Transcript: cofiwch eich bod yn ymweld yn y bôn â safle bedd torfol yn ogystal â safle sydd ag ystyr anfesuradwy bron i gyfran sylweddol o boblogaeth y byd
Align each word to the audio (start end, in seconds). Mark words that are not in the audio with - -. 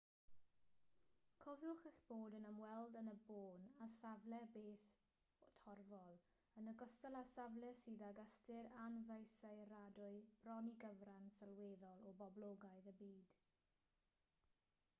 cofiwch 1.43 1.81
eich 1.89 1.97
bod 2.11 2.35
yn 2.37 2.45
ymweld 2.51 2.95
yn 3.01 3.09
y 3.09 3.11
bôn 3.25 3.67
â 3.85 3.87
safle 3.95 4.39
bedd 4.55 4.87
torfol 5.65 6.17
yn 6.61 6.71
ogystal 6.71 7.17
â 7.19 7.21
safle 7.33 7.69
sydd 7.81 8.01
ag 8.07 8.21
ystyr 8.23 8.69
anfesuradwy 8.85 10.15
bron 10.47 10.71
i 10.71 10.73
gyfran 10.85 11.29
sylweddol 11.41 12.09
o 12.13 12.15
boblogaeth 12.23 12.89
y 12.93 12.95
byd 13.03 13.37